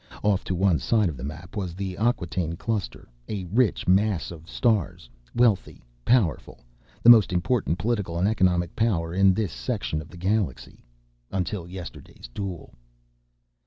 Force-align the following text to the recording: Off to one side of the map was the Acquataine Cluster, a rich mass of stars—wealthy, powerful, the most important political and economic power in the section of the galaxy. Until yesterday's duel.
Off 0.23 0.43
to 0.43 0.55
one 0.55 0.79
side 0.79 1.09
of 1.09 1.15
the 1.15 1.23
map 1.23 1.55
was 1.55 1.75
the 1.75 1.95
Acquataine 1.95 2.57
Cluster, 2.57 3.07
a 3.29 3.43
rich 3.43 3.87
mass 3.87 4.31
of 4.31 4.49
stars—wealthy, 4.49 5.83
powerful, 6.05 6.65
the 7.03 7.09
most 7.11 7.31
important 7.31 7.77
political 7.77 8.17
and 8.17 8.27
economic 8.27 8.75
power 8.75 9.13
in 9.13 9.31
the 9.31 9.47
section 9.47 10.01
of 10.01 10.09
the 10.09 10.17
galaxy. 10.17 10.83
Until 11.29 11.67
yesterday's 11.67 12.29
duel. 12.33 12.73